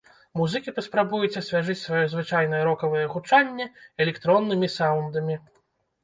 Музыкі 0.39 0.71
паспрабуюць 0.77 1.39
асвяжыць 1.41 1.75
сваё 1.85 2.05
звычайнае 2.13 2.61
рокавае 2.69 3.03
гучанне 3.13 3.67
электроннымі 4.05 4.71
саўндамі. 4.77 5.37